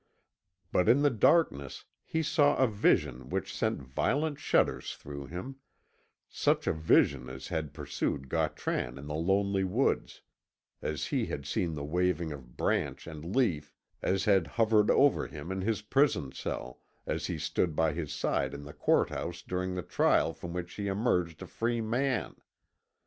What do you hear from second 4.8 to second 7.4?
through him such a vision